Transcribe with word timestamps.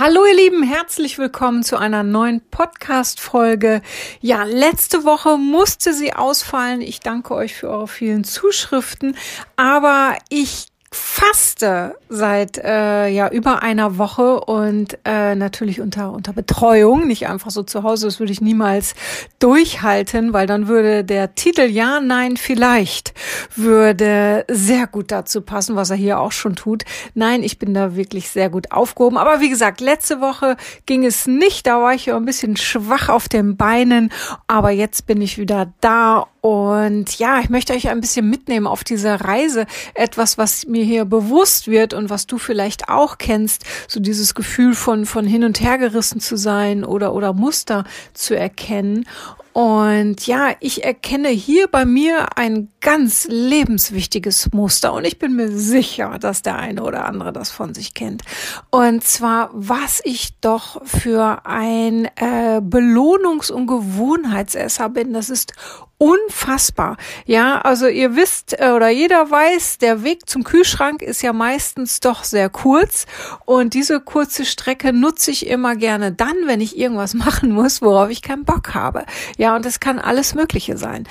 Hallo 0.00 0.24
ihr 0.24 0.34
Lieben, 0.34 0.62
herzlich 0.62 1.18
willkommen 1.18 1.62
zu 1.62 1.76
einer 1.76 2.02
neuen 2.02 2.40
Podcast-Folge. 2.40 3.82
Ja, 4.22 4.44
letzte 4.44 5.04
Woche 5.04 5.36
musste 5.36 5.92
sie 5.92 6.14
ausfallen. 6.14 6.80
Ich 6.80 7.00
danke 7.00 7.34
euch 7.34 7.52
für 7.54 7.68
eure 7.68 7.86
vielen 7.86 8.24
Zuschriften, 8.24 9.14
aber 9.56 10.16
ich 10.30 10.68
faste 10.92 11.94
seit 12.08 12.58
äh, 12.58 13.06
ja 13.08 13.28
über 13.30 13.62
einer 13.62 13.96
Woche 13.96 14.40
und 14.40 14.98
äh, 15.04 15.36
natürlich 15.36 15.80
unter 15.80 16.12
unter 16.12 16.32
Betreuung, 16.32 17.06
nicht 17.06 17.28
einfach 17.28 17.52
so 17.52 17.62
zu 17.62 17.84
Hause. 17.84 18.06
Das 18.06 18.18
würde 18.18 18.32
ich 18.32 18.40
niemals 18.40 18.94
durchhalten, 19.38 20.32
weil 20.32 20.48
dann 20.48 20.66
würde 20.66 21.04
der 21.04 21.36
Titel 21.36 21.62
Ja, 21.62 22.00
Nein, 22.00 22.36
vielleicht 22.36 23.14
würde 23.54 24.44
sehr 24.48 24.88
gut 24.88 25.12
dazu 25.12 25.42
passen, 25.42 25.76
was 25.76 25.90
er 25.90 25.96
hier 25.96 26.18
auch 26.18 26.32
schon 26.32 26.56
tut. 26.56 26.84
Nein, 27.14 27.44
ich 27.44 27.60
bin 27.60 27.72
da 27.72 27.94
wirklich 27.94 28.28
sehr 28.28 28.50
gut 28.50 28.72
aufgehoben. 28.72 29.16
Aber 29.16 29.40
wie 29.40 29.48
gesagt, 29.48 29.80
letzte 29.80 30.20
Woche 30.20 30.56
ging 30.86 31.04
es 31.04 31.28
nicht. 31.28 31.68
Da 31.68 31.80
war 31.80 31.94
ich 31.94 32.06
ja 32.06 32.16
ein 32.16 32.24
bisschen 32.24 32.56
schwach 32.56 33.08
auf 33.08 33.28
den 33.28 33.56
Beinen, 33.56 34.10
aber 34.48 34.70
jetzt 34.70 35.06
bin 35.06 35.22
ich 35.22 35.38
wieder 35.38 35.72
da 35.80 36.26
und 36.40 37.18
ja, 37.18 37.40
ich 37.40 37.50
möchte 37.50 37.74
euch 37.74 37.88
ein 37.88 38.00
bisschen 38.00 38.28
mitnehmen 38.28 38.66
auf 38.66 38.84
diese 38.84 39.24
Reise. 39.24 39.66
Etwas, 39.94 40.38
was 40.38 40.66
mir 40.66 40.84
hier 40.84 41.04
bewusst 41.04 41.68
wird 41.68 41.92
und 41.92 42.08
was 42.08 42.26
du 42.26 42.38
vielleicht 42.38 42.88
auch 42.88 43.18
kennst. 43.18 43.64
So 43.88 44.00
dieses 44.00 44.34
Gefühl 44.34 44.74
von, 44.74 45.04
von 45.04 45.26
hin 45.26 45.44
und 45.44 45.60
her 45.60 45.76
gerissen 45.78 46.20
zu 46.20 46.36
sein 46.36 46.84
oder, 46.84 47.14
oder 47.14 47.34
Muster 47.34 47.84
zu 48.14 48.36
erkennen. 48.36 49.04
Und 49.52 50.26
ja, 50.28 50.52
ich 50.60 50.84
erkenne 50.84 51.28
hier 51.28 51.66
bei 51.66 51.84
mir 51.84 52.38
ein 52.38 52.68
ganz 52.80 53.26
lebenswichtiges 53.28 54.52
Muster 54.52 54.92
und 54.92 55.04
ich 55.04 55.18
bin 55.18 55.34
mir 55.34 55.50
sicher, 55.50 56.18
dass 56.20 56.42
der 56.42 56.56
eine 56.56 56.84
oder 56.84 57.04
andere 57.04 57.32
das 57.32 57.50
von 57.50 57.74
sich 57.74 57.94
kennt. 57.94 58.22
Und 58.70 59.02
zwar, 59.02 59.50
was 59.52 60.00
ich 60.04 60.38
doch 60.40 60.86
für 60.86 61.44
ein 61.46 62.04
äh, 62.14 62.60
Belohnungs- 62.60 63.50
und 63.50 63.66
Gewohnheitsesser 63.66 64.88
bin. 64.88 65.12
Das 65.12 65.30
ist 65.30 65.52
unfassbar. 66.00 66.96
Ja, 67.26 67.60
also 67.60 67.86
ihr 67.86 68.16
wisst 68.16 68.58
äh, 68.58 68.70
oder 68.70 68.88
jeder 68.88 69.30
weiß, 69.30 69.76
der 69.76 70.02
Weg 70.02 70.26
zum 70.30 70.44
Kühlschrank 70.44 71.02
ist 71.02 71.20
ja 71.20 71.34
meistens 71.34 72.00
doch 72.00 72.24
sehr 72.24 72.48
kurz 72.48 73.04
und 73.44 73.74
diese 73.74 74.00
kurze 74.00 74.46
Strecke 74.46 74.94
nutze 74.94 75.30
ich 75.30 75.46
immer 75.46 75.76
gerne 75.76 76.10
dann, 76.10 76.36
wenn 76.46 76.62
ich 76.62 76.78
irgendwas 76.78 77.12
machen 77.26 77.52
muss, 77.52 77.82
worauf 77.82 78.08
ich 78.08 78.22
keinen 78.22 78.46
Bock 78.46 78.74
habe. 78.74 79.04
Ja, 79.36 79.54
und 79.54 79.66
das 79.66 79.78
kann 79.78 79.98
alles 79.98 80.34
Mögliche 80.34 80.78
sein. 80.78 81.06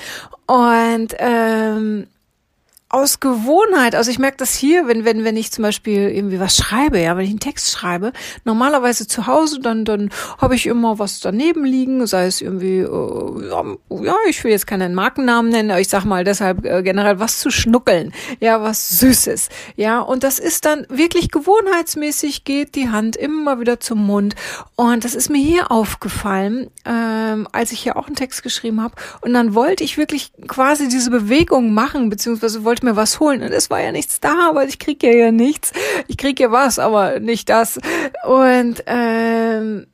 Und 0.46 1.14
ähm, 1.18 2.08
aus 2.92 3.20
Gewohnheit, 3.20 3.94
also 3.94 4.10
ich 4.10 4.18
merke 4.18 4.36
das 4.38 4.52
hier, 4.54 4.88
wenn, 4.88 5.04
wenn, 5.04 5.22
wenn 5.22 5.36
ich 5.36 5.52
zum 5.52 5.62
Beispiel 5.62 6.10
irgendwie 6.10 6.40
was 6.40 6.56
schreibe, 6.56 7.00
ja, 7.00 7.16
wenn 7.16 7.24
ich 7.24 7.30
einen 7.30 7.38
Text 7.38 7.70
schreibe, 7.70 8.12
normalerweise 8.44 9.06
zu 9.06 9.28
Hause, 9.28 9.60
dann, 9.60 9.84
dann 9.84 10.10
habe 10.38 10.56
ich 10.56 10.66
immer 10.66 10.98
was 10.98 11.20
daneben 11.20 11.64
liegen, 11.64 12.04
sei 12.08 12.26
es 12.26 12.40
irgendwie, 12.40 12.80
äh, 12.80 14.04
ja, 14.04 14.16
ich 14.28 14.42
will 14.42 14.50
jetzt 14.50 14.66
keinen 14.66 14.94
Markennamen 14.94 15.52
nennen, 15.52 15.70
aber 15.70 15.80
ich 15.80 15.88
sag 15.88 16.04
mal 16.04 16.24
deshalb 16.24 16.64
äh, 16.64 16.82
generell 16.82 17.20
was 17.20 17.38
zu 17.38 17.52
schnuckeln, 17.52 18.12
ja, 18.40 18.60
was 18.60 18.98
Süßes, 18.98 19.50
ja, 19.76 20.00
und 20.00 20.24
das 20.24 20.40
ist 20.40 20.64
dann 20.64 20.84
wirklich 20.88 21.30
gewohnheitsmäßig, 21.30 22.42
geht 22.42 22.74
die 22.74 22.88
Hand 22.88 23.14
immer 23.14 23.60
wieder 23.60 23.78
zum 23.78 24.04
Mund. 24.04 24.34
Und 24.74 25.04
das 25.04 25.14
ist 25.14 25.30
mir 25.30 25.38
hier 25.38 25.70
aufgefallen, 25.70 26.70
ähm, 26.84 27.46
als 27.52 27.70
ich 27.70 27.80
hier 27.80 27.96
auch 27.96 28.08
einen 28.08 28.16
Text 28.16 28.42
geschrieben 28.42 28.82
habe. 28.82 28.94
Und 29.20 29.32
dann 29.32 29.54
wollte 29.54 29.84
ich 29.84 29.96
wirklich 29.96 30.32
quasi 30.48 30.88
diese 30.88 31.10
Bewegung 31.10 31.72
machen, 31.72 32.10
beziehungsweise 32.10 32.64
wollte 32.64 32.79
wollte 32.80 32.86
mir 32.86 32.96
was 32.96 33.20
holen 33.20 33.42
und 33.42 33.52
es 33.52 33.68
war 33.68 33.80
ja 33.80 33.92
nichts 33.92 34.20
da, 34.20 34.50
weil 34.54 34.68
ich 34.68 34.78
krieg 34.78 35.02
ja 35.02 35.10
ja 35.10 35.32
nichts. 35.32 35.72
Ich 36.08 36.16
krieg 36.16 36.40
ja 36.40 36.50
was, 36.50 36.78
aber 36.78 37.20
nicht 37.20 37.48
das. 37.48 37.78
Und 38.26 38.82
ähm, 38.86 39.86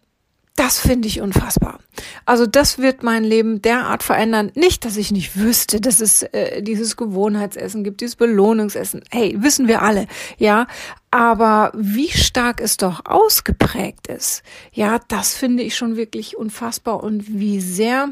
das 0.55 0.79
finde 0.79 1.09
ich 1.09 1.21
unfassbar. 1.21 1.81
Also 2.25 2.47
das 2.47 2.79
wird 2.79 3.03
mein 3.03 3.25
Leben 3.25 3.61
derart 3.61 4.03
verändern. 4.03 4.53
Nicht, 4.55 4.85
dass 4.85 4.97
ich 4.97 5.11
nicht 5.11 5.37
wüsste, 5.37 5.81
dass 5.81 6.01
es 6.01 6.23
äh, 6.23 6.63
dieses 6.63 6.97
Gewohnheitsessen 6.97 7.83
gibt, 7.83 8.01
dieses 8.01 8.17
Belohnungsessen. 8.17 9.03
Hey, 9.11 9.35
wissen 9.39 9.67
wir 9.67 9.83
alle, 9.83 10.07
ja. 10.39 10.67
Aber 11.11 11.73
wie 11.75 12.11
stark 12.11 12.61
es 12.61 12.77
doch 12.77 13.05
ausgeprägt 13.05 14.07
ist, 14.07 14.43
ja, 14.73 15.01
das 15.09 15.35
finde 15.35 15.63
ich 15.63 15.77
schon 15.77 15.97
wirklich 15.97 16.37
unfassbar 16.37 17.03
und 17.03 17.39
wie 17.39 17.61
sehr 17.61 18.11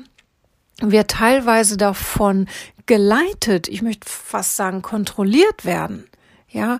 wir 0.80 1.06
teilweise 1.06 1.76
davon 1.76 2.48
geleitet, 2.86 3.68
ich 3.68 3.82
möchte 3.82 4.08
fast 4.08 4.56
sagen 4.56 4.82
kontrolliert 4.82 5.64
werden. 5.64 6.04
Ja, 6.48 6.78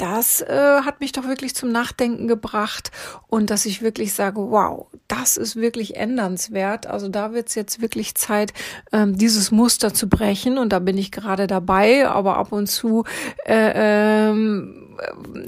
das 0.00 0.40
äh, 0.40 0.80
hat 0.82 1.00
mich 1.00 1.12
doch 1.12 1.26
wirklich 1.28 1.54
zum 1.54 1.72
Nachdenken 1.72 2.26
gebracht 2.26 2.90
und 3.26 3.50
dass 3.50 3.66
ich 3.66 3.82
wirklich 3.82 4.14
sage, 4.14 4.40
wow, 4.50 4.86
das 5.08 5.36
ist 5.36 5.56
wirklich 5.56 5.94
ändernswert. 5.94 6.86
Also 6.86 7.08
da 7.08 7.34
wird 7.34 7.48
es 7.48 7.54
jetzt 7.54 7.82
wirklich 7.82 8.14
Zeit, 8.14 8.54
ähm, 8.92 9.18
dieses 9.18 9.50
Muster 9.50 9.92
zu 9.92 10.08
brechen 10.08 10.56
und 10.56 10.72
da 10.72 10.78
bin 10.78 10.96
ich 10.96 11.12
gerade 11.12 11.46
dabei, 11.46 12.08
aber 12.08 12.38
ab 12.38 12.50
und 12.52 12.66
zu 12.66 13.04
äh, 13.44 14.30
ähm, 14.30 14.89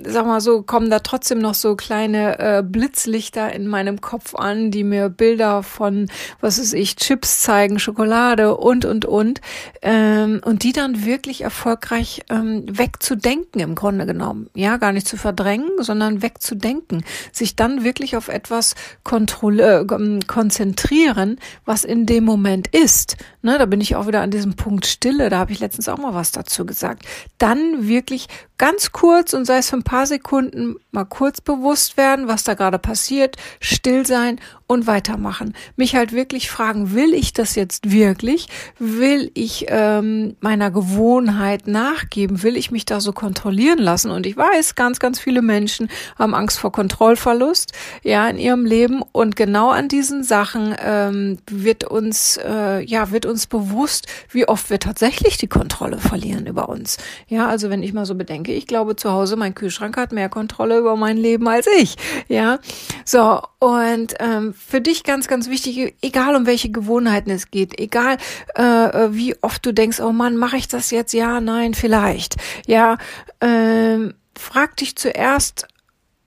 sag 0.04 0.26
mal 0.26 0.40
so, 0.40 0.62
kommen 0.62 0.90
da 0.90 1.00
trotzdem 1.00 1.38
noch 1.38 1.54
so 1.54 1.76
kleine 1.76 2.38
äh, 2.38 2.62
Blitzlichter 2.62 3.52
in 3.52 3.66
meinem 3.66 4.00
Kopf 4.00 4.34
an, 4.34 4.70
die 4.70 4.84
mir 4.84 5.08
Bilder 5.08 5.62
von, 5.62 6.08
was 6.40 6.58
ist 6.58 6.72
ich, 6.72 6.96
Chips 6.96 7.42
zeigen, 7.42 7.78
Schokolade 7.78 8.56
und, 8.56 8.84
und, 8.84 9.04
und. 9.04 9.40
Ähm, 9.82 10.40
und 10.44 10.62
die 10.62 10.72
dann 10.72 11.04
wirklich 11.04 11.42
erfolgreich 11.42 12.22
ähm, 12.30 12.64
wegzudenken 12.66 13.60
im 13.60 13.74
Grunde 13.74 14.06
genommen. 14.06 14.48
Ja, 14.54 14.76
gar 14.76 14.92
nicht 14.92 15.08
zu 15.08 15.16
verdrängen, 15.16 15.70
sondern 15.78 16.22
wegzudenken. 16.22 17.04
Sich 17.32 17.56
dann 17.56 17.84
wirklich 17.84 18.16
auf 18.16 18.28
etwas 18.28 18.74
kontrolle, 19.04 19.80
äh, 19.80 20.20
konzentrieren, 20.26 21.38
was 21.64 21.84
in 21.84 22.06
dem 22.06 22.24
Moment 22.24 22.68
ist. 22.68 23.16
Ne, 23.42 23.58
da 23.58 23.66
bin 23.66 23.80
ich 23.80 23.96
auch 23.96 24.06
wieder 24.06 24.22
an 24.22 24.30
diesem 24.30 24.54
Punkt 24.54 24.86
Stille, 24.86 25.28
da 25.28 25.38
habe 25.38 25.52
ich 25.52 25.60
letztens 25.60 25.88
auch 25.88 25.98
mal 25.98 26.14
was 26.14 26.30
dazu 26.32 26.64
gesagt. 26.64 27.04
Dann 27.38 27.88
wirklich 27.88 28.28
ganz 28.62 28.92
kurz 28.92 29.32
und 29.32 29.41
sei 29.44 29.58
es 29.58 29.70
für 29.70 29.76
ein 29.76 29.82
paar 29.82 30.06
Sekunden 30.06 30.76
mal 30.90 31.04
kurz 31.04 31.40
bewusst 31.40 31.96
werden, 31.96 32.28
was 32.28 32.44
da 32.44 32.54
gerade 32.54 32.78
passiert, 32.78 33.36
still 33.60 34.06
sein 34.06 34.40
und 34.72 34.86
weitermachen. 34.86 35.54
Mich 35.76 35.94
halt 35.94 36.12
wirklich 36.12 36.50
fragen, 36.50 36.94
will 36.94 37.14
ich 37.14 37.32
das 37.32 37.54
jetzt 37.54 37.92
wirklich? 37.92 38.48
Will 38.78 39.30
ich 39.34 39.66
ähm, 39.68 40.36
meiner 40.40 40.70
Gewohnheit 40.70 41.66
nachgeben? 41.66 42.42
Will 42.42 42.56
ich 42.56 42.70
mich 42.70 42.86
da 42.86 43.00
so 43.00 43.12
kontrollieren 43.12 43.78
lassen? 43.78 44.10
Und 44.10 44.26
ich 44.26 44.36
weiß, 44.36 44.74
ganz, 44.74 44.98
ganz 44.98 45.20
viele 45.20 45.42
Menschen 45.42 45.88
haben 46.18 46.34
Angst 46.34 46.58
vor 46.58 46.72
Kontrollverlust, 46.72 47.72
ja, 48.02 48.26
in 48.28 48.38
ihrem 48.38 48.64
Leben. 48.64 49.02
Und 49.12 49.36
genau 49.36 49.70
an 49.70 49.88
diesen 49.88 50.24
Sachen 50.24 50.74
ähm, 50.82 51.38
wird 51.50 51.84
uns, 51.84 52.38
äh, 52.42 52.80
ja, 52.80 53.10
wird 53.10 53.26
uns 53.26 53.46
bewusst, 53.46 54.06
wie 54.30 54.48
oft 54.48 54.70
wir 54.70 54.80
tatsächlich 54.80 55.36
die 55.36 55.48
Kontrolle 55.48 55.98
verlieren 55.98 56.46
über 56.46 56.68
uns. 56.68 56.96
Ja, 57.28 57.46
also 57.46 57.68
wenn 57.68 57.82
ich 57.82 57.92
mal 57.92 58.06
so 58.06 58.14
bedenke, 58.14 58.52
ich 58.52 58.66
glaube 58.66 58.96
zu 58.96 59.12
Hause, 59.12 59.36
mein 59.36 59.54
Kühlschrank 59.54 59.96
hat 59.98 60.12
mehr 60.12 60.30
Kontrolle 60.30 60.78
über 60.78 60.96
mein 60.96 61.18
Leben 61.18 61.46
als 61.46 61.66
ich. 61.78 61.96
Ja, 62.28 62.58
so 63.04 63.42
und 63.58 64.14
ähm, 64.18 64.54
für 64.66 64.80
dich 64.80 65.04
ganz, 65.04 65.28
ganz 65.28 65.48
wichtig, 65.48 65.94
egal 66.02 66.34
um 66.36 66.46
welche 66.46 66.70
Gewohnheiten 66.70 67.30
es 67.30 67.50
geht, 67.50 67.78
egal 67.78 68.16
äh, 68.56 68.62
äh, 68.62 69.14
wie 69.14 69.36
oft 69.42 69.64
du 69.66 69.72
denkst, 69.72 70.00
oh 70.00 70.12
Mann, 70.12 70.36
mache 70.36 70.56
ich 70.56 70.68
das 70.68 70.90
jetzt? 70.90 71.12
Ja, 71.12 71.40
nein, 71.40 71.74
vielleicht. 71.74 72.36
Ja, 72.66 72.98
ähm, 73.40 74.14
frag 74.36 74.76
dich 74.76 74.96
zuerst, 74.96 75.66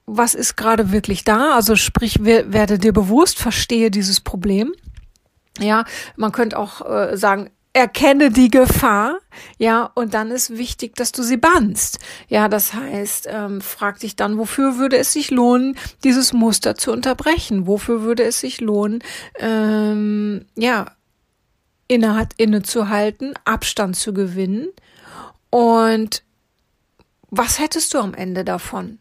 was 0.05 0.35
ist 0.35 0.55
gerade 0.55 0.91
wirklich 0.91 1.23
da? 1.23 1.55
Also 1.55 1.75
sprich, 1.75 2.23
werde 2.23 2.77
dir 2.77 2.93
bewusst, 2.93 3.39
verstehe 3.39 3.89
dieses 3.89 4.19
Problem. 4.19 4.73
Ja, 5.59 5.85
man 6.15 6.31
könnte 6.31 6.59
auch 6.59 6.81
äh, 6.87 7.17
sagen, 7.17 7.49
erkenne 7.75 8.31
die 8.31 8.49
Gefahr, 8.49 9.19
ja, 9.57 9.91
und 9.95 10.13
dann 10.13 10.31
ist 10.31 10.57
wichtig, 10.57 10.95
dass 10.95 11.11
du 11.11 11.23
sie 11.23 11.35
bannst. 11.35 11.99
Ja, 12.29 12.47
das 12.47 12.73
heißt, 12.73 13.27
ähm, 13.29 13.59
frag 13.59 13.99
dich 13.99 14.15
dann, 14.15 14.37
wofür 14.37 14.77
würde 14.77 14.97
es 14.97 15.11
sich 15.11 15.29
lohnen, 15.29 15.77
dieses 16.05 16.31
Muster 16.31 16.75
zu 16.75 16.93
unterbrechen? 16.93 17.67
Wofür 17.67 18.01
würde 18.01 18.23
es 18.23 18.39
sich 18.39 18.61
lohnen, 18.61 19.03
ähm, 19.39 20.45
ja, 20.55 20.85
inne 21.89 22.29
innezuhalten, 22.37 23.33
Abstand 23.43 23.97
zu 23.97 24.13
gewinnen? 24.13 24.69
Und 25.49 26.23
was 27.29 27.59
hättest 27.59 27.93
du 27.93 27.99
am 27.99 28.13
Ende 28.13 28.45
davon? 28.45 28.99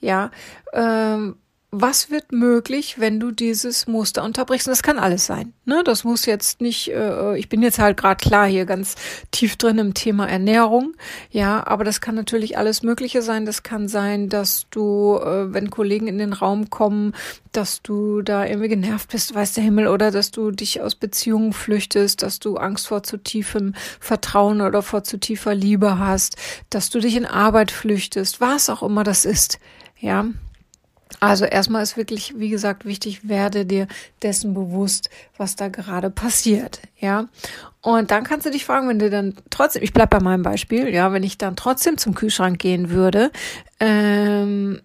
Ja, 0.00 0.30
ähm, 0.72 1.38
was 1.80 2.10
wird 2.10 2.32
möglich, 2.32 2.98
wenn 2.98 3.20
du 3.20 3.30
dieses 3.30 3.86
Muster 3.86 4.24
unterbrichst? 4.24 4.66
Und 4.66 4.72
das 4.72 4.82
kann 4.82 4.98
alles 4.98 5.26
sein. 5.26 5.52
Ne? 5.64 5.82
Das 5.84 6.04
muss 6.04 6.24
jetzt 6.24 6.60
nicht, 6.60 6.90
äh, 6.90 7.36
ich 7.36 7.48
bin 7.48 7.62
jetzt 7.62 7.78
halt 7.78 7.96
gerade 7.96 8.16
klar 8.16 8.46
hier 8.46 8.64
ganz 8.64 8.94
tief 9.30 9.56
drin 9.56 9.78
im 9.78 9.94
Thema 9.94 10.26
Ernährung, 10.28 10.94
ja, 11.30 11.66
aber 11.66 11.84
das 11.84 12.00
kann 12.00 12.14
natürlich 12.14 12.56
alles 12.56 12.82
Mögliche 12.82 13.20
sein. 13.22 13.44
Das 13.44 13.62
kann 13.62 13.88
sein, 13.88 14.28
dass 14.28 14.66
du, 14.70 15.18
äh, 15.18 15.52
wenn 15.52 15.70
Kollegen 15.70 16.06
in 16.06 16.18
den 16.18 16.32
Raum 16.32 16.70
kommen, 16.70 17.14
dass 17.52 17.82
du 17.82 18.22
da 18.22 18.46
irgendwie 18.46 18.68
genervt 18.68 19.10
bist, 19.10 19.34
weiß 19.34 19.54
der 19.54 19.64
Himmel, 19.64 19.88
oder 19.88 20.10
dass 20.10 20.30
du 20.30 20.50
dich 20.50 20.80
aus 20.80 20.94
Beziehungen 20.94 21.52
flüchtest, 21.52 22.22
dass 22.22 22.38
du 22.38 22.56
Angst 22.56 22.88
vor 22.88 23.02
zu 23.02 23.18
tiefem 23.18 23.74
Vertrauen 24.00 24.60
oder 24.60 24.82
vor 24.82 25.04
zu 25.04 25.18
tiefer 25.18 25.54
Liebe 25.54 25.98
hast, 25.98 26.36
dass 26.70 26.90
du 26.90 27.00
dich 27.00 27.16
in 27.16 27.26
Arbeit 27.26 27.70
flüchtest, 27.70 28.40
was 28.40 28.70
auch 28.70 28.82
immer 28.82 29.04
das 29.04 29.24
ist, 29.24 29.58
ja. 29.98 30.26
Also 31.20 31.44
erstmal 31.44 31.82
ist 31.82 31.96
wirklich, 31.96 32.34
wie 32.36 32.48
gesagt, 32.48 32.84
wichtig, 32.84 33.28
werde 33.28 33.64
dir 33.64 33.86
dessen 34.22 34.54
bewusst, 34.54 35.08
was 35.36 35.56
da 35.56 35.68
gerade 35.68 36.10
passiert, 36.10 36.80
ja. 36.98 37.28
Und 37.80 38.10
dann 38.10 38.24
kannst 38.24 38.46
du 38.46 38.50
dich 38.50 38.64
fragen, 38.64 38.88
wenn 38.88 38.98
du 38.98 39.08
dann 39.08 39.34
trotzdem, 39.50 39.82
ich 39.82 39.92
bleib 39.92 40.10
bei 40.10 40.20
meinem 40.20 40.42
Beispiel, 40.42 40.88
ja, 40.88 41.12
wenn 41.12 41.22
ich 41.22 41.38
dann 41.38 41.56
trotzdem 41.56 41.96
zum 41.98 42.14
Kühlschrank 42.14 42.58
gehen 42.58 42.90
würde, 42.90 43.30
ähm, 43.78 44.80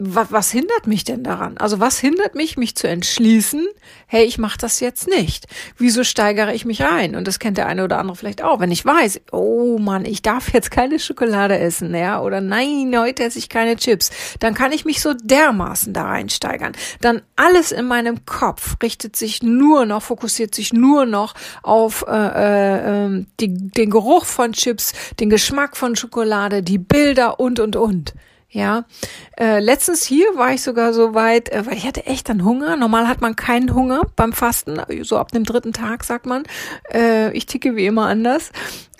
was, 0.00 0.30
was 0.30 0.50
hindert 0.52 0.86
mich 0.86 1.02
denn 1.02 1.24
daran? 1.24 1.58
Also 1.58 1.80
was 1.80 1.98
hindert 1.98 2.36
mich, 2.36 2.56
mich 2.56 2.76
zu 2.76 2.86
entschließen, 2.86 3.66
hey, 4.06 4.24
ich 4.24 4.38
mache 4.38 4.56
das 4.56 4.78
jetzt 4.78 5.08
nicht? 5.08 5.48
Wieso 5.76 6.04
steigere 6.04 6.54
ich 6.54 6.64
mich 6.64 6.82
rein? 6.82 7.16
Und 7.16 7.26
das 7.26 7.40
kennt 7.40 7.58
der 7.58 7.66
eine 7.66 7.82
oder 7.82 7.98
andere 7.98 8.16
vielleicht 8.16 8.42
auch. 8.42 8.60
Wenn 8.60 8.70
ich 8.70 8.84
weiß, 8.84 9.20
oh 9.32 9.76
Mann, 9.78 10.04
ich 10.04 10.22
darf 10.22 10.52
jetzt 10.52 10.70
keine 10.70 11.00
Schokolade 11.00 11.58
essen, 11.58 11.92
ja, 11.94 12.20
oder 12.20 12.40
nein, 12.40 12.94
heute 12.96 13.24
esse 13.24 13.40
ich 13.40 13.48
keine 13.48 13.74
Chips, 13.74 14.10
dann 14.38 14.54
kann 14.54 14.70
ich 14.70 14.84
mich 14.84 15.02
so 15.02 15.14
dermaßen 15.14 15.92
da 15.92 16.04
reinsteigern. 16.04 16.72
Dann 17.00 17.20
alles 17.34 17.72
in 17.72 17.86
meinem 17.86 18.24
Kopf 18.24 18.76
richtet 18.80 19.16
sich 19.16 19.42
nur 19.42 19.84
noch, 19.84 20.04
fokussiert 20.04 20.54
sich 20.54 20.72
nur 20.72 21.06
noch 21.06 21.34
auf 21.64 22.04
äh, 22.06 22.12
äh, 22.12 23.04
ähm, 23.04 23.26
die, 23.40 23.52
den 23.52 23.90
Geruch 23.90 24.26
von 24.26 24.52
Chips, 24.52 24.92
den 25.18 25.28
Geschmack 25.28 25.76
von 25.76 25.96
Schokolade, 25.96 26.62
die 26.62 26.78
Bilder 26.78 27.40
und, 27.40 27.58
und, 27.58 27.74
und. 27.74 28.14
Ja, 28.50 28.84
äh, 29.38 29.60
letztens 29.60 30.06
hier 30.06 30.34
war 30.36 30.54
ich 30.54 30.62
sogar 30.62 30.94
so 30.94 31.12
weit, 31.14 31.50
äh, 31.50 31.66
weil 31.66 31.76
ich 31.76 31.86
hatte 31.86 32.06
echt 32.06 32.30
dann 32.30 32.44
Hunger. 32.44 32.76
Normal 32.76 33.06
hat 33.06 33.20
man 33.20 33.36
keinen 33.36 33.74
Hunger 33.74 34.02
beim 34.16 34.32
Fasten, 34.32 34.80
so 35.02 35.18
ab 35.18 35.32
dem 35.32 35.44
dritten 35.44 35.74
Tag 35.74 36.02
sagt 36.02 36.24
man. 36.24 36.44
Äh, 36.90 37.30
ich 37.36 37.44
ticke 37.44 37.76
wie 37.76 37.84
immer 37.84 38.06
anders. 38.06 38.50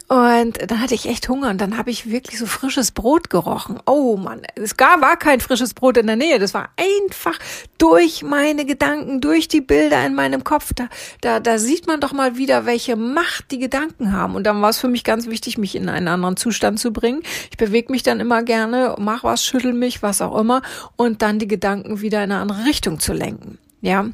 Und 0.09 0.71
dann 0.71 0.81
hatte 0.81 0.95
ich 0.95 1.07
echt 1.07 1.29
Hunger 1.29 1.51
und 1.51 1.61
dann 1.61 1.77
habe 1.77 1.91
ich 1.91 2.11
wirklich 2.11 2.39
so 2.39 2.47
frisches 2.47 2.93
Brot 2.93 3.29
gerochen. 3.29 3.79
Oh 3.85 4.17
Mann, 4.17 4.41
es 4.55 4.79
gar 4.79 5.03
war 5.03 5.19
kein 5.19 5.41
frisches 5.41 5.75
Brot 5.75 5.99
in 5.99 6.07
der 6.07 6.17
Nähe. 6.17 6.39
Das 6.39 6.55
war 6.55 6.71
einfach 6.77 7.39
durch 7.77 8.23
meine 8.23 8.65
Gedanken, 8.65 9.21
durch 9.21 9.49
die 9.49 9.61
Bilder 9.61 10.05
in 10.07 10.15
meinem 10.15 10.45
Kopf. 10.45 10.73
Da, 10.75 10.89
da, 11.21 11.41
da 11.41 11.59
sieht 11.59 11.87
man 11.87 12.01
doch 12.01 12.15
mal 12.15 12.39
wieder, 12.39 12.65
welche 12.65 12.97
Macht 12.97 13.51
die 13.51 13.59
Gedanken 13.59 14.13
haben. 14.13 14.35
Und 14.35 14.45
dann 14.45 14.63
war 14.63 14.71
es 14.71 14.79
für 14.79 14.89
mich 14.89 15.05
ganz 15.05 15.27
wichtig, 15.27 15.59
mich 15.59 15.75
in 15.75 15.91
einen 15.91 16.09
anderen 16.09 16.39
Zustand 16.39 16.81
zu 16.81 16.91
bringen. 16.91 17.23
Ich 17.51 17.59
bewege 17.59 17.93
mich 17.93 18.03
dann 18.03 18.19
immer 18.19 18.43
gerne, 18.43 18.95
mach 18.99 19.25
was, 19.25 19.45
schüttel 19.45 19.75
mich, 19.75 20.03
was 20.03 20.23
auch 20.23 20.39
immer, 20.39 20.63
und 20.97 21.21
dann 21.21 21.39
die 21.39 21.49
Gedanken 21.49 22.01
wieder 22.01 22.25
in 22.25 22.33
eine 22.33 22.41
andere 22.41 22.65
Richtung 22.65 22.99
zu 22.99 23.13
lenken. 23.13 23.59
Ja, 23.83 24.07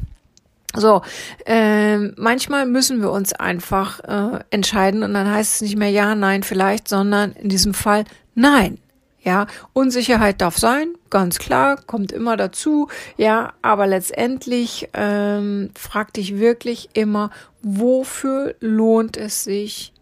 so, 0.77 1.03
äh, 1.47 1.99
manchmal 1.99 2.67
müssen 2.67 3.01
wir 3.01 3.11
uns 3.11 3.33
einfach 3.33 4.01
äh, 4.01 4.41
entscheiden 4.51 5.03
und 5.03 5.15
dann 5.15 5.31
heißt 5.31 5.57
es 5.57 5.61
nicht 5.63 5.77
mehr 5.77 5.91
ja, 5.91 6.15
nein, 6.15 6.43
vielleicht, 6.43 6.89
sondern 6.89 7.33
in 7.33 7.49
diesem 7.49 7.75
Fall 7.75 8.05
nein. 8.35 8.79
Ja, 9.23 9.47
Unsicherheit 9.73 10.43
darf 10.43 10.59
sein, 10.59 10.89
ganz 11.09 11.39
klar, 11.39 11.79
kommt 11.87 12.13
immer 12.13 12.37
dazu. 12.37 12.89
Ja, 13.17 13.55
aber 13.63 13.87
letztendlich 13.87 14.91
ähm, 14.93 15.71
frag 15.75 16.13
dich 16.13 16.39
wirklich 16.39 16.91
immer, 16.93 17.31
wofür 17.63 18.55
lohnt 18.61 19.17
es 19.17 19.43
sich, 19.43 19.95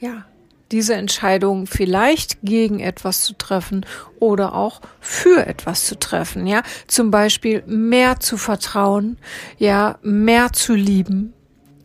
ja, 0.00 0.24
diese 0.74 0.94
Entscheidung 0.94 1.68
vielleicht 1.68 2.42
gegen 2.42 2.80
etwas 2.80 3.22
zu 3.22 3.34
treffen 3.34 3.86
oder 4.18 4.54
auch 4.54 4.80
für 5.00 5.46
etwas 5.46 5.86
zu 5.86 5.96
treffen, 5.96 6.48
ja. 6.48 6.64
Zum 6.88 7.12
Beispiel 7.12 7.62
mehr 7.66 8.18
zu 8.18 8.36
vertrauen, 8.36 9.16
ja, 9.56 9.98
mehr 10.02 10.52
zu 10.52 10.74
lieben, 10.74 11.32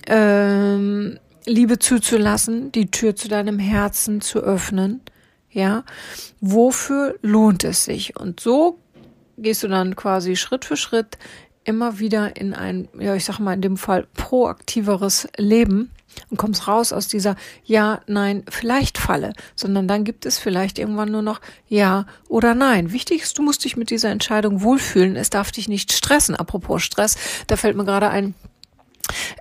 ähm, 0.08 1.20
Liebe 1.46 1.78
zuzulassen, 1.78 2.72
die 2.72 2.90
Tür 2.90 3.16
zu 3.16 3.28
deinem 3.28 3.60
Herzen 3.60 4.22
zu 4.22 4.40
öffnen, 4.40 5.02
ja. 5.52 5.84
Wofür 6.42 7.16
lohnt 7.22 7.64
es 7.64 7.86
sich? 7.86 8.20
Und 8.20 8.40
so 8.40 8.80
gehst 9.38 9.62
du 9.62 9.68
dann 9.68 9.96
quasi 9.96 10.36
Schritt 10.36 10.66
für 10.66 10.78
Schritt 10.78 11.20
immer 11.64 12.00
wieder 12.00 12.36
in 12.38 12.56
ein, 12.56 12.88
ja, 13.00 13.14
ich 13.14 13.26
sag 13.26 13.38
mal 13.38 13.54
in 13.54 13.62
dem 13.62 13.78
Fall 13.78 14.08
proaktiveres 14.16 15.28
Leben 15.38 15.92
und 16.30 16.38
kommst 16.38 16.68
raus 16.68 16.94
aus 16.94 17.08
dieser 17.08 17.36
Ja, 17.64 18.02
Nein, 18.08 18.44
vielleicht 18.50 18.98
Falle, 18.98 19.34
sondern 19.56 19.88
dann 19.88 20.04
gibt 20.04 20.26
es 20.26 20.38
vielleicht 20.38 20.80
irgendwann 20.80 21.12
nur 21.12 21.22
noch 21.22 21.42
Ja 21.68 22.06
oder 22.28 22.56
Nein. 22.56 22.92
Wichtig 22.92 23.24
ist, 23.24 23.38
du 23.38 23.42
musst 23.42 23.64
dich 23.66 23.78
mit 23.78 23.90
dieser 23.90 24.10
Entscheidung 24.10 24.62
wohlfühlen. 24.62 25.16
Es 25.16 25.30
darf 25.30 25.52
dich 25.52 25.68
nicht 25.68 25.92
stressen. 25.92 26.36
Apropos 26.36 26.84
Stress, 26.84 27.18
da 27.48 27.56
fällt 27.56 27.76
mir 27.76 27.86
gerade 27.86 28.10
ein, 28.10 28.34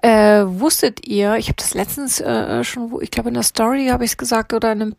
äh, 0.02 0.44
wusstet 0.46 1.06
ihr, 1.06 1.36
ich 1.36 1.48
habe 1.48 1.56
das 1.56 1.74
letztens 1.74 2.20
äh, 2.20 2.64
schon, 2.64 2.98
ich 3.00 3.10
glaube 3.10 3.28
in 3.28 3.34
der 3.34 3.42
Story 3.42 3.88
habe 3.88 4.04
ich 4.04 4.12
es 4.12 4.16
gesagt 4.16 4.52
oder 4.52 4.72
in 4.72 4.82
einem 4.82 4.96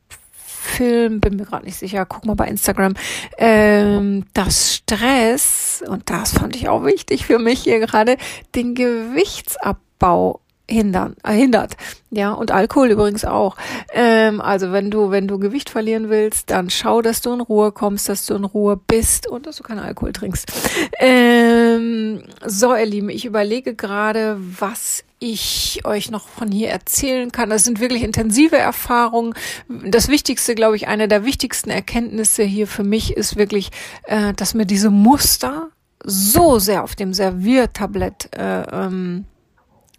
Film, 0.69 1.21
bin 1.21 1.37
mir 1.37 1.45
gerade 1.45 1.65
nicht 1.65 1.77
sicher, 1.77 2.05
guck 2.05 2.25
mal 2.25 2.35
bei 2.35 2.47
Instagram, 2.47 2.93
ähm, 3.37 4.25
dass 4.33 4.75
Stress, 4.75 5.83
und 5.87 6.09
das 6.09 6.33
fand 6.33 6.55
ich 6.55 6.67
auch 6.67 6.83
wichtig 6.83 7.25
für 7.25 7.39
mich 7.39 7.61
hier 7.61 7.79
gerade, 7.79 8.17
den 8.55 8.75
Gewichtsabbau 8.75 10.41
hindern, 10.69 11.15
äh, 11.23 11.33
hindert. 11.33 11.75
Ja, 12.11 12.31
und 12.31 12.51
Alkohol 12.51 12.89
übrigens 12.89 13.25
auch. 13.25 13.55
Ähm, 13.93 14.41
also 14.41 14.71
wenn 14.71 14.89
du, 14.89 15.11
wenn 15.11 15.27
du 15.27 15.39
Gewicht 15.39 15.69
verlieren 15.69 16.09
willst, 16.09 16.49
dann 16.49 16.69
schau, 16.69 17.01
dass 17.01 17.21
du 17.21 17.33
in 17.33 17.41
Ruhe 17.41 17.71
kommst, 17.71 18.09
dass 18.09 18.25
du 18.25 18.35
in 18.35 18.45
Ruhe 18.45 18.77
bist 18.77 19.27
und 19.27 19.45
dass 19.45 19.57
du 19.57 19.63
keinen 19.63 19.79
Alkohol 19.79 20.13
trinkst. 20.13 20.51
Ähm, 20.99 22.23
so, 22.45 22.75
ihr 22.75 22.85
Lieben, 22.85 23.09
ich 23.09 23.25
überlege 23.25 23.75
gerade, 23.75 24.37
was 24.39 25.03
ich 25.19 25.81
euch 25.83 26.11
noch 26.11 26.27
von 26.27 26.51
hier 26.51 26.69
erzählen 26.69 27.31
kann. 27.31 27.49
Das 27.49 27.65
sind 27.65 27.79
wirklich 27.79 28.03
intensive 28.03 28.57
Erfahrungen. 28.57 29.33
Das 29.67 30.07
Wichtigste, 30.07 30.55
glaube 30.55 30.77
ich, 30.77 30.87
eine 30.87 31.07
der 31.07 31.25
wichtigsten 31.25 31.69
Erkenntnisse 31.69 32.43
hier 32.43 32.67
für 32.67 32.83
mich 32.83 33.15
ist 33.15 33.35
wirklich, 33.35 33.71
äh, 34.03 34.33
dass 34.33 34.53
mir 34.53 34.65
diese 34.65 34.89
Muster 34.89 35.69
so 36.03 36.59
sehr 36.59 36.83
auf 36.83 36.95
dem 36.95 37.13
Serviertablett 37.13 38.29
äh, 38.35 38.61
ähm, 38.71 39.25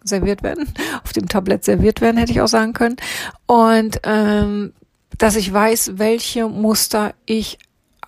serviert 0.03 0.43
werden, 0.43 0.71
auf 1.03 1.13
dem 1.13 1.27
Tablett 1.27 1.65
serviert 1.65 2.01
werden, 2.01 2.17
hätte 2.17 2.31
ich 2.31 2.41
auch 2.41 2.47
sagen 2.47 2.73
können. 2.73 2.97
Und 3.45 3.99
ähm, 4.03 4.73
dass 5.17 5.35
ich 5.35 5.51
weiß, 5.51 5.93
welche 5.97 6.47
Muster 6.47 7.13
ich 7.25 7.59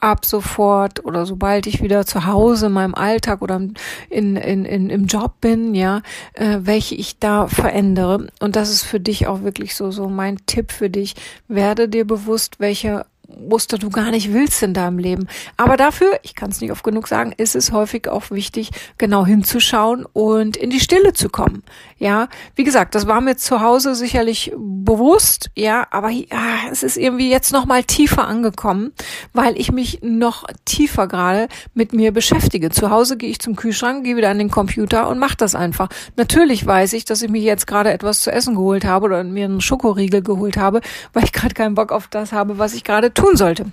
ab 0.03 0.25
sofort 0.25 1.05
oder 1.05 1.25
sobald 1.25 1.65
ich 1.65 1.81
wieder 1.81 2.05
zu 2.05 2.25
Hause 2.25 2.65
in 2.65 2.73
meinem 2.73 2.93
Alltag 2.93 3.41
oder 3.41 3.55
in, 3.55 4.35
in, 4.35 4.65
in, 4.65 4.89
im 4.89 5.05
Job 5.05 5.39
bin, 5.39 5.73
ja, 5.73 6.01
äh, 6.33 6.59
welche 6.61 6.95
ich 6.95 7.19
da 7.19 7.47
verändere. 7.47 8.27
Und 8.41 8.57
das 8.57 8.69
ist 8.69 8.83
für 8.83 8.99
dich 8.99 9.27
auch 9.27 9.43
wirklich 9.43 9.75
so, 9.75 9.91
so 9.91 10.09
mein 10.09 10.45
Tipp 10.45 10.73
für 10.73 10.89
dich. 10.89 11.15
Werde 11.47 11.87
dir 11.87 12.05
bewusst, 12.05 12.59
welche 12.59 13.05
Muster 13.27 13.77
du 13.77 13.89
gar 13.89 14.11
nicht 14.11 14.33
willst 14.33 14.61
in 14.63 14.73
deinem 14.73 14.99
Leben. 14.99 15.27
Aber 15.55 15.77
dafür, 15.77 16.19
ich 16.23 16.35
kann 16.35 16.51
es 16.51 16.59
nicht 16.59 16.71
oft 16.71 16.83
genug 16.83 17.07
sagen, 17.07 17.33
ist 17.35 17.55
es 17.55 17.71
häufig 17.71 18.09
auch 18.09 18.31
wichtig, 18.31 18.71
genau 18.97 19.25
hinzuschauen 19.25 20.05
und 20.11 20.57
in 20.57 20.69
die 20.69 20.81
Stille 20.81 21.13
zu 21.13 21.29
kommen. 21.29 21.63
Ja, 21.97 22.27
wie 22.55 22.65
gesagt, 22.65 22.95
das 22.95 23.07
war 23.07 23.21
mir 23.21 23.37
zu 23.37 23.61
Hause 23.61 23.95
sicherlich 23.95 24.51
bewusst, 24.57 25.51
ja, 25.55 25.87
aber 25.91 26.09
ja, 26.09 26.67
es 26.69 26.83
ist 26.83 26.97
irgendwie 26.97 27.29
jetzt 27.29 27.53
noch 27.53 27.65
mal 27.65 27.83
tiefer 27.85 28.27
angekommen, 28.27 28.91
weil 29.31 29.57
ich 29.57 29.71
mich 29.71 29.99
noch 30.01 30.43
tiefer 30.65 31.07
gerade 31.07 31.47
mit 31.73 31.93
mir 31.93 32.11
beschäftige. 32.11 32.71
Zu 32.71 32.89
Hause 32.89 33.15
gehe 33.15 33.29
ich 33.29 33.39
zum 33.39 33.55
Kühlschrank, 33.55 34.03
gehe 34.03 34.17
wieder 34.17 34.29
an 34.29 34.37
den 34.37 34.51
Computer 34.51 35.07
und 35.07 35.17
mache 35.17 35.37
das 35.37 35.55
einfach. 35.55 35.87
Natürlich 36.17 36.65
weiß 36.65 36.91
ich, 36.93 37.05
dass 37.05 37.21
ich 37.21 37.29
mir 37.29 37.41
jetzt 37.41 37.67
gerade 37.67 37.93
etwas 37.93 38.21
zu 38.21 38.31
essen 38.31 38.55
geholt 38.55 38.83
habe 38.83 39.05
oder 39.05 39.23
mir 39.23 39.45
einen 39.45 39.61
Schokoriegel 39.61 40.21
geholt 40.21 40.57
habe, 40.57 40.81
weil 41.13 41.23
ich 41.23 41.31
gerade 41.31 41.53
keinen 41.53 41.75
Bock 41.75 41.93
auf 41.93 42.07
das 42.09 42.33
habe, 42.33 42.57
was 42.57 42.73
ich 42.73 42.83
gerade 42.83 43.12
tun 43.13 43.37
sollte. 43.37 43.65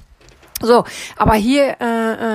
So, 0.63 0.85
aber 1.17 1.35
hier 1.35 1.77
äh, 1.81 1.85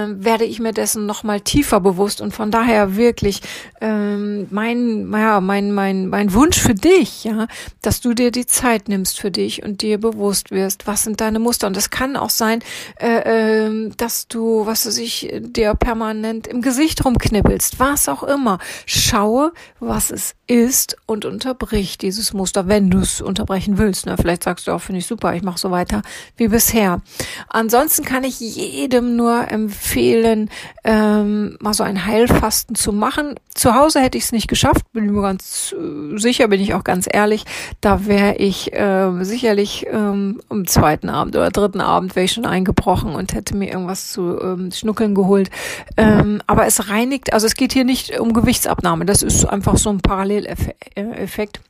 äh, 0.05 0.23
werde 0.23 0.45
ich 0.45 0.59
mir 0.59 0.73
dessen 0.73 1.05
noch 1.05 1.21
mal 1.23 1.41
tiefer 1.41 1.79
bewusst 1.79 2.21
und 2.21 2.33
von 2.33 2.49
daher 2.49 2.95
wirklich 2.95 3.41
ähm, 3.81 4.47
mein, 4.49 5.11
ja, 5.11 5.39
mein, 5.41 5.71
mein, 5.71 6.07
mein 6.07 6.33
Wunsch 6.33 6.59
für 6.59 6.73
dich, 6.73 7.25
ja, 7.25 7.45
dass 7.83 8.01
du 8.01 8.15
dir 8.15 8.31
die 8.31 8.47
Zeit 8.47 8.89
nimmst 8.89 9.19
für 9.19 9.29
dich 9.29 9.61
und 9.61 9.83
dir 9.83 9.99
bewusst 9.99 10.49
wirst, 10.49 10.87
was 10.87 11.03
sind 11.03 11.21
deine 11.21 11.37
Muster 11.37 11.67
und 11.67 11.77
es 11.77 11.91
kann 11.91 12.15
auch 12.15 12.31
sein, 12.31 12.63
äh, 12.99 13.67
äh, 13.67 13.91
dass 13.95 14.27
du, 14.27 14.65
was 14.65 14.83
du 14.83 14.89
sich 14.89 15.31
dir 15.39 15.75
permanent 15.75 16.47
im 16.47 16.63
Gesicht 16.63 17.05
rumknibbelst, 17.05 17.79
was 17.79 18.09
auch 18.09 18.23
immer. 18.23 18.57
Schaue, 18.87 19.53
was 19.79 20.09
es 20.09 20.33
ist 20.47 20.97
und 21.05 21.25
unterbricht 21.25 22.01
dieses 22.01 22.33
Muster, 22.33 22.67
wenn 22.67 22.89
du 22.89 22.99
es 22.99 23.21
unterbrechen 23.21 23.77
willst. 23.77 24.05
Ne? 24.05 24.15
Vielleicht 24.17 24.43
sagst 24.43 24.67
du 24.67 24.71
auch, 24.71 24.81
finde 24.81 24.99
ich 24.99 25.07
super, 25.07 25.33
ich 25.33 25.41
mache 25.41 25.57
so 25.57 25.71
weiter 25.71 26.01
wie 26.37 26.47
bisher. 26.47 27.01
Ansonsten 27.47 28.05
kann 28.05 28.23
ich 28.23 28.39
jedem 28.39 29.15
nur 29.15 29.51
empfehlen, 29.51 30.49
ähm, 30.83 31.57
mal 31.59 31.73
so 31.73 31.83
ein 31.83 32.05
Heilfasten 32.05 32.75
zu 32.75 32.93
machen. 32.93 33.35
Zu 33.55 33.73
Hause 33.73 34.01
hätte 34.01 34.17
ich 34.17 34.25
es 34.25 34.31
nicht 34.31 34.47
geschafft, 34.47 34.85
bin 34.93 35.11
mir 35.11 35.21
ganz 35.21 35.73
äh, 35.73 36.17
sicher, 36.17 36.47
bin 36.47 36.61
ich 36.61 36.73
auch 36.73 36.83
ganz 36.83 37.07
ehrlich. 37.11 37.45
Da 37.81 38.05
wäre 38.05 38.35
ich 38.35 38.73
äh, 38.73 39.11
sicherlich 39.23 39.85
ähm, 39.89 40.41
am 40.49 40.67
zweiten 40.67 41.09
Abend 41.09 41.35
oder 41.35 41.49
dritten 41.49 41.81
Abend 41.81 42.15
wäre 42.15 42.25
ich 42.25 42.33
schon 42.33 42.45
eingebrochen 42.45 43.15
und 43.15 43.33
hätte 43.33 43.55
mir 43.55 43.71
irgendwas 43.71 44.11
zu 44.11 44.39
ähm, 44.41 44.71
schnuckeln 44.71 45.15
geholt. 45.15 45.49
Ähm, 45.97 46.41
aber 46.47 46.65
es 46.67 46.89
reinigt, 46.89 47.33
also 47.33 47.47
es 47.47 47.55
geht 47.55 47.73
hier 47.73 47.85
nicht 47.85 48.19
um 48.19 48.33
Gewichtsabnahme. 48.33 49.05
Das 49.05 49.23
ist 49.23 49.45
einfach 49.45 49.77
so 49.77 49.89
ein 49.89 49.99
Paralleleffekt 50.43 51.61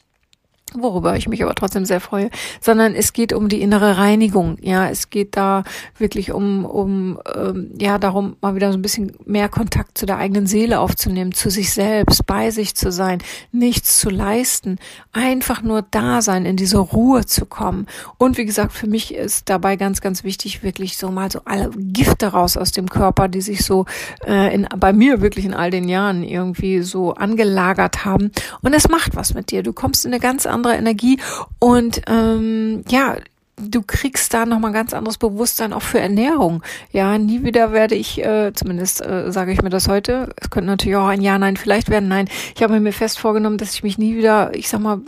worüber 0.81 1.15
ich 1.15 1.27
mich 1.27 1.43
aber 1.43 1.55
trotzdem 1.55 1.85
sehr 1.85 1.99
freue, 1.99 2.29
sondern 2.61 2.93
es 2.95 3.13
geht 3.13 3.33
um 3.33 3.49
die 3.49 3.61
innere 3.61 3.97
Reinigung. 3.97 4.57
Ja, 4.61 4.89
es 4.89 5.09
geht 5.09 5.35
da 5.37 5.63
wirklich 5.97 6.31
um, 6.31 6.65
um 6.65 7.19
ähm, 7.35 7.71
ja 7.79 7.97
darum, 7.97 8.35
mal 8.41 8.55
wieder 8.55 8.71
so 8.71 8.77
ein 8.77 8.81
bisschen 8.81 9.13
mehr 9.25 9.49
Kontakt 9.49 9.97
zu 9.97 10.05
der 10.05 10.17
eigenen 10.17 10.47
Seele 10.47 10.79
aufzunehmen, 10.79 11.33
zu 11.33 11.49
sich 11.49 11.73
selbst, 11.73 12.25
bei 12.25 12.51
sich 12.51 12.75
zu 12.75 12.91
sein, 12.91 13.19
nichts 13.51 13.99
zu 13.99 14.09
leisten, 14.09 14.77
einfach 15.11 15.61
nur 15.61 15.83
da 15.91 16.21
sein, 16.21 16.45
in 16.45 16.57
diese 16.57 16.77
Ruhe 16.77 17.25
zu 17.25 17.45
kommen. 17.45 17.87
Und 18.17 18.37
wie 18.37 18.45
gesagt, 18.45 18.73
für 18.73 18.87
mich 18.87 19.13
ist 19.13 19.49
dabei 19.49 19.75
ganz, 19.75 20.01
ganz 20.01 20.23
wichtig, 20.23 20.63
wirklich 20.63 20.97
so 20.97 21.09
mal 21.09 21.31
so 21.31 21.41
alle 21.45 21.71
Gifte 21.75 22.27
raus 22.27 22.57
aus 22.57 22.71
dem 22.71 22.89
Körper, 22.89 23.27
die 23.27 23.41
sich 23.41 23.63
so 23.63 23.85
äh, 24.25 24.53
in, 24.53 24.67
bei 24.77 24.93
mir 24.93 25.21
wirklich 25.21 25.45
in 25.45 25.53
all 25.53 25.71
den 25.71 25.87
Jahren 25.87 26.23
irgendwie 26.23 26.81
so 26.81 27.13
angelagert 27.13 28.05
haben. 28.05 28.31
Und 28.61 28.73
es 28.73 28.89
macht 28.89 29.15
was 29.15 29.33
mit 29.33 29.51
dir. 29.51 29.63
Du 29.63 29.73
kommst 29.73 30.05
in 30.05 30.13
eine 30.13 30.19
ganz 30.19 30.45
andere 30.45 30.64
andere 30.65 30.77
Energie 30.77 31.19
und 31.59 32.01
ähm, 32.07 32.83
ja, 32.89 33.17
du 33.57 33.81
kriegst 33.81 34.33
da 34.33 34.45
nochmal 34.45 34.73
ganz 34.73 34.93
anderes 34.93 35.17
Bewusstsein 35.17 35.71
auch 35.71 35.81
für 35.81 35.99
Ernährung. 35.99 36.61
Ja, 36.91 37.17
nie 37.17 37.43
wieder 37.43 37.71
werde 37.71 37.95
ich, 37.95 38.23
äh, 38.23 38.51
zumindest 38.53 39.01
äh, 39.01 39.31
sage 39.31 39.53
ich 39.53 39.61
mir 39.61 39.69
das 39.69 39.87
heute, 39.87 40.33
es 40.35 40.49
könnte 40.49 40.67
natürlich 40.67 40.97
auch 40.97 41.07
ein 41.07 41.21
Ja, 41.21 41.37
Nein 41.37 41.55
vielleicht 41.55 41.89
werden, 41.89 42.09
nein. 42.09 42.27
Ich 42.55 42.63
habe 42.63 42.79
mir 42.79 42.91
fest 42.91 43.19
vorgenommen, 43.19 43.57
dass 43.57 43.73
ich 43.73 43.83
mich 43.83 43.97
nie 43.97 44.17
wieder, 44.17 44.53
ich 44.55 44.67
sag 44.67 44.81
mal, 44.81 44.99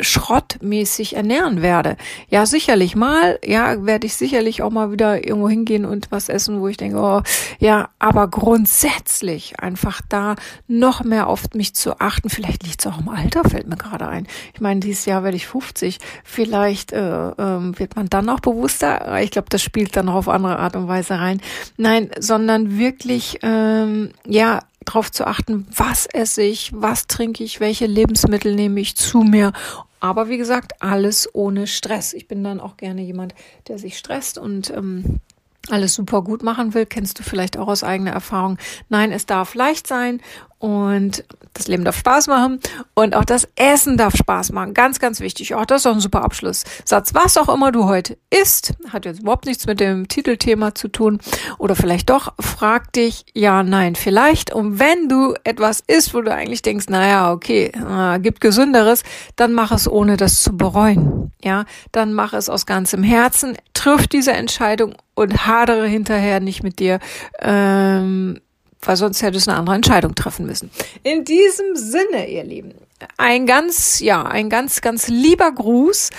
schrottmäßig 0.00 1.16
ernähren 1.16 1.62
werde. 1.62 1.96
Ja, 2.28 2.46
sicherlich 2.46 2.96
mal, 2.96 3.38
ja, 3.44 3.84
werde 3.84 4.06
ich 4.06 4.14
sicherlich 4.14 4.62
auch 4.62 4.70
mal 4.70 4.92
wieder 4.92 5.26
irgendwo 5.26 5.48
hingehen 5.48 5.84
und 5.84 6.10
was 6.10 6.28
essen, 6.28 6.60
wo 6.60 6.68
ich 6.68 6.76
denke, 6.76 6.98
oh, 6.98 7.22
ja, 7.58 7.90
aber 7.98 8.28
grundsätzlich 8.28 9.60
einfach 9.60 10.00
da 10.08 10.36
noch 10.68 11.04
mehr 11.04 11.26
auf 11.28 11.42
mich 11.54 11.74
zu 11.74 12.00
achten. 12.00 12.30
Vielleicht 12.30 12.64
liegt 12.64 12.80
es 12.80 12.92
auch 12.92 12.98
im 12.98 13.08
Alter, 13.08 13.48
fällt 13.48 13.68
mir 13.68 13.76
gerade 13.76 14.08
ein. 14.08 14.26
Ich 14.54 14.60
meine, 14.60 14.80
dieses 14.80 15.04
Jahr 15.04 15.24
werde 15.24 15.36
ich 15.36 15.46
50. 15.46 15.98
Vielleicht 16.24 16.92
äh, 16.92 17.28
äh, 17.28 17.78
wird 17.78 17.96
man 17.96 18.08
dann 18.08 18.28
auch 18.28 18.40
bewusster. 18.40 19.20
Ich 19.20 19.30
glaube, 19.30 19.48
das 19.50 19.62
spielt 19.62 19.96
dann 19.96 20.08
auch 20.08 20.14
auf 20.14 20.28
andere 20.28 20.58
Art 20.58 20.76
und 20.76 20.88
Weise 20.88 21.18
rein. 21.18 21.40
Nein, 21.76 22.10
sondern 22.18 22.78
wirklich, 22.78 23.38
ähm, 23.42 24.10
ja, 24.26 24.60
darauf 24.86 25.10
zu 25.10 25.26
achten, 25.26 25.66
was 25.74 26.06
esse 26.06 26.42
ich, 26.42 26.70
was 26.74 27.06
trinke 27.06 27.44
ich, 27.44 27.60
welche 27.60 27.86
Lebensmittel 27.86 28.54
nehme 28.54 28.80
ich 28.80 28.96
zu 28.96 29.18
mir. 29.18 29.52
Aber 30.00 30.28
wie 30.28 30.38
gesagt, 30.38 30.82
alles 30.82 31.28
ohne 31.32 31.66
Stress. 31.66 32.12
Ich 32.12 32.28
bin 32.28 32.44
dann 32.44 32.60
auch 32.60 32.76
gerne 32.76 33.02
jemand, 33.02 33.34
der 33.68 33.78
sich 33.78 33.98
stresst 33.98 34.38
und 34.38 34.70
ähm, 34.70 35.20
alles 35.68 35.94
super 35.94 36.22
gut 36.22 36.42
machen 36.42 36.74
will, 36.74 36.86
kennst 36.86 37.18
du 37.18 37.22
vielleicht 37.22 37.56
auch 37.56 37.68
aus 37.68 37.82
eigener 37.82 38.12
Erfahrung. 38.12 38.58
Nein, 38.88 39.10
es 39.12 39.26
darf 39.26 39.54
leicht 39.54 39.86
sein 39.86 40.20
und 40.58 41.24
das 41.52 41.68
Leben 41.68 41.84
darf 41.84 41.96
Spaß 41.96 42.28
machen 42.28 42.60
und 42.94 43.14
auch 43.14 43.24
das 43.24 43.48
Essen 43.56 43.96
darf 43.96 44.16
Spaß 44.16 44.52
machen. 44.52 44.74
Ganz, 44.74 44.98
ganz 44.98 45.20
wichtig. 45.20 45.54
Auch 45.54 45.66
das 45.66 45.82
ist 45.82 45.86
auch 45.86 45.94
ein 45.94 46.00
super 46.00 46.22
Abschlusssatz. 46.22 47.14
Was 47.14 47.36
auch 47.36 47.52
immer 47.52 47.72
du 47.72 47.84
heute 47.84 48.18
isst, 48.30 48.74
hat 48.90 49.04
jetzt 49.04 49.20
überhaupt 49.20 49.46
nichts 49.46 49.66
mit 49.66 49.80
dem 49.80 50.08
Titelthema 50.08 50.74
zu 50.74 50.88
tun. 50.88 51.18
Oder 51.58 51.76
vielleicht 51.76 52.10
doch, 52.10 52.34
frag 52.40 52.92
dich, 52.92 53.24
ja, 53.34 53.62
nein, 53.62 53.94
vielleicht. 53.96 54.52
Und 54.52 54.78
wenn 54.78 55.08
du 55.08 55.34
etwas 55.44 55.82
isst, 55.86 56.14
wo 56.14 56.20
du 56.20 56.32
eigentlich 56.32 56.62
denkst, 56.62 56.86
naja, 56.88 57.32
okay, 57.32 57.72
äh, 57.74 58.18
gibt 58.18 58.40
Gesünderes, 58.40 59.02
dann 59.36 59.52
mach 59.52 59.72
es 59.72 59.90
ohne 59.90 60.16
das 60.16 60.42
zu 60.42 60.56
bereuen. 60.56 61.32
Ja, 61.42 61.64
dann 61.92 62.12
mach 62.12 62.32
es 62.32 62.48
aus 62.48 62.66
ganzem 62.66 63.02
Herzen, 63.02 63.56
triff 63.74 64.06
diese 64.06 64.32
Entscheidung 64.32 64.94
und 65.14 65.46
hadere 65.46 65.86
hinterher 65.86 66.40
nicht 66.40 66.62
mit 66.62 66.78
dir. 66.78 66.98
Ähm, 67.40 68.40
weil 68.86 68.96
sonst 68.96 69.22
hätte 69.22 69.36
es 69.36 69.48
eine 69.48 69.58
andere 69.58 69.76
Entscheidung 69.76 70.14
treffen 70.14 70.46
müssen. 70.46 70.70
In 71.02 71.24
diesem 71.24 71.76
Sinne, 71.76 72.28
ihr 72.28 72.44
Lieben, 72.44 72.74
ein 73.18 73.46
ganz, 73.46 74.00
ja, 74.00 74.22
ein 74.24 74.48
ganz, 74.48 74.80
ganz 74.80 75.08
lieber 75.08 75.52
Gruß 75.52 76.10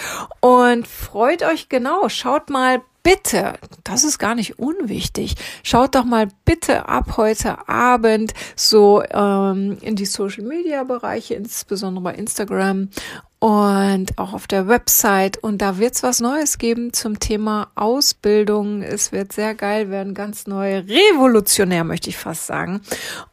und 0.41 0.87
freut 0.87 1.43
euch 1.43 1.69
genau. 1.69 2.07
Schaut 2.09 2.49
mal 2.49 2.81
bitte, 3.07 3.53
das 3.85 4.03
ist 4.03 4.19
gar 4.19 4.35
nicht 4.35 4.59
unwichtig, 4.59 5.35
schaut 5.63 5.95
doch 5.95 6.03
mal 6.03 6.27
bitte 6.43 6.89
ab 6.89 7.15
heute 7.15 7.69
Abend 7.69 8.33
so 8.57 9.01
ähm, 9.01 9.77
in 9.79 9.95
die 9.95 10.05
Social 10.05 10.43
Media 10.43 10.83
Bereiche, 10.83 11.35
insbesondere 11.35 12.03
bei 12.03 12.15
Instagram 12.15 12.89
und 13.39 14.17
auch 14.17 14.33
auf 14.33 14.47
der 14.47 14.67
Website. 14.67 15.37
Und 15.37 15.61
da 15.61 15.77
wird 15.77 15.95
es 15.95 16.03
was 16.03 16.19
Neues 16.21 16.57
geben 16.57 16.91
zum 16.91 17.19
Thema 17.19 17.69
Ausbildung. 17.75 18.81
Es 18.81 19.11
wird 19.11 19.31
sehr 19.31 19.53
geil 19.53 19.91
werden, 19.91 20.15
ganz 20.15 20.47
neu, 20.47 20.79
revolutionär 20.79 21.83
möchte 21.83 22.09
ich 22.09 22.17
fast 22.17 22.47
sagen. 22.47 22.81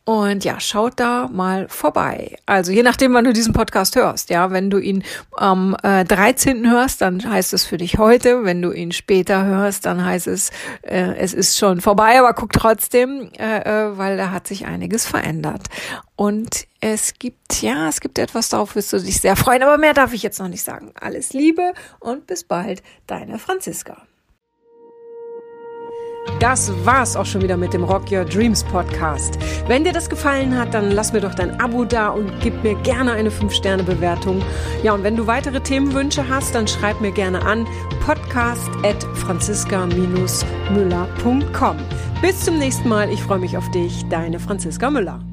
Und 0.05 0.45
ja, 0.45 0.61
schaut 0.61 1.01
da 1.01 1.29
mal 1.33 1.67
vorbei. 1.71 2.37
Also 2.45 2.73
je 2.73 2.83
nachdem, 2.83 3.15
wann 3.15 3.25
du 3.25 3.33
diesen 3.33 3.55
Podcast 3.55 3.97
hörst. 3.97 4.29
Ja, 4.29 4.51
wenn 4.51 4.69
du 4.69 4.79
ihn 4.79 5.03
am 5.33 5.75
äh, 5.83 6.05
13. 6.05 6.71
hörst, 6.71 7.01
dann 7.01 7.27
heißt 7.27 7.55
es 7.55 7.65
für 7.65 7.79
dich 7.79 7.97
heute. 7.97 8.45
Wenn 8.45 8.61
du 8.61 8.73
ihn 8.73 8.93
später 8.93 9.47
hörst, 9.47 9.87
dann 9.87 10.05
heißt 10.05 10.27
es, 10.27 10.51
äh, 10.83 11.15
es 11.17 11.33
ist 11.33 11.57
schon 11.57 11.81
vorbei, 11.81 12.19
aber 12.19 12.35
guck 12.35 12.53
trotzdem, 12.53 13.31
äh, 13.39 13.61
äh, 13.61 13.97
weil 13.97 14.19
da 14.19 14.31
hat 14.31 14.47
sich 14.47 14.67
einiges 14.67 15.07
verändert. 15.07 15.63
Und 16.17 16.67
es 16.93 17.15
gibt, 17.19 17.63
ja, 17.63 17.89
es 17.89 18.01
gibt 18.01 18.19
etwas, 18.19 18.51
darauf 18.51 18.77
wirst 18.77 18.93
du 18.93 18.99
dich 18.99 19.19
sehr 19.19 19.37
freuen, 19.37 19.63
aber 19.63 19.79
mehr 19.79 19.95
darf 19.95 20.13
ich 20.13 20.23
jetzt 20.23 20.39
noch 20.39 20.49
nicht 20.49 20.63
sagen. 20.63 20.93
Alles 21.01 21.33
Liebe 21.33 21.73
und 21.99 22.27
bis 22.27 22.45
bald, 22.45 22.83
deine 23.07 23.39
Franziska. 23.39 24.03
Das 26.41 26.71
war's 26.85 27.17
auch 27.17 27.25
schon 27.25 27.41
wieder 27.41 27.57
mit 27.57 27.73
dem 27.73 27.85
Rock 27.85 28.13
Your 28.13 28.27
Dreams 28.27 28.63
Podcast. 28.65 29.39
Wenn 29.67 29.85
dir 29.85 29.95
das 29.95 30.11
gefallen 30.11 30.59
hat, 30.59 30.75
dann 30.75 30.91
lass 30.91 31.15
mir 31.15 31.23
doch 31.23 31.35
dein 31.35 31.59
Abo 31.59 31.87
da 31.87 32.09
und 32.09 32.31
gib 32.41 32.63
mir 32.63 32.75
gerne 32.83 33.13
eine 33.13 33.31
5-Sterne-Bewertung. 33.31 34.43
Ja, 34.83 34.93
und 34.93 35.05
wenn 35.05 35.17
du 35.17 35.27
weitere 35.27 35.61
Themenwünsche 35.61 36.29
hast, 36.29 36.55
dann 36.55 36.69
schreib 36.69 37.01
mir 37.01 37.13
gerne 37.13 37.41
an 37.47 37.67
podcast 38.05 38.69
at 38.83 39.03
franziska-müller.com. 39.15 41.79
Bis 42.21 42.41
zum 42.41 42.59
nächsten 42.59 42.91
Mal. 42.91 43.11
Ich 43.11 43.23
freue 43.23 43.39
mich 43.39 43.57
auf 43.57 43.71
dich. 43.71 44.05
Deine 44.11 44.39
Franziska 44.39 44.91
Müller. 44.91 45.25